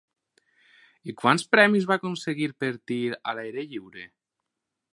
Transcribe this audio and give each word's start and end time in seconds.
I 1.11 1.13
quants 1.19 1.45
premis 1.55 1.85
va 1.91 1.97
aconseguir 2.01 2.49
per 2.63 2.71
tir 2.93 2.99
a 3.33 3.37
l'aire 3.41 3.67
lliure? 3.75 4.07